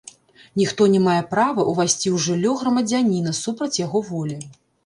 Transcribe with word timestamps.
Ніхто 0.59 0.87
не 0.93 1.01
мае 1.07 1.17
права 1.33 1.67
ўвайсці 1.73 2.07
ў 2.15 2.23
жыллё 2.25 2.57
грамадзяніна 2.63 3.35
супраць 3.45 3.75
яго 3.85 4.05
волі. 4.13 4.43